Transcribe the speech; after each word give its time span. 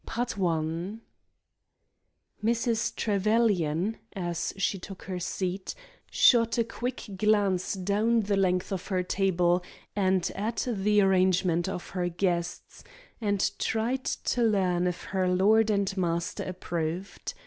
AN 0.07 0.19
UNFINISHED 0.19 0.35
STORY 0.35 0.99
Mrs. 2.43 2.95
Trevelyan, 2.95 3.97
as 4.15 4.51
she 4.57 4.79
took 4.79 5.03
her 5.03 5.19
seat, 5.19 5.75
shot 6.09 6.57
a 6.57 6.63
quick 6.63 7.03
glance 7.17 7.75
down 7.75 8.21
the 8.21 8.35
length 8.35 8.71
of 8.71 8.87
her 8.87 9.03
table 9.03 9.61
and 9.95 10.31
at 10.33 10.65
the 10.67 11.01
arrangement 11.01 11.69
of 11.69 11.89
her 11.89 12.09
guests, 12.09 12.83
and 13.21 13.51
tried 13.59 14.03
to 14.05 14.41
learn 14.41 14.87
if 14.87 15.03
her 15.03 15.27
lord 15.27 15.69
and 15.69 15.95
master 15.95 16.45
approved. 16.45 17.35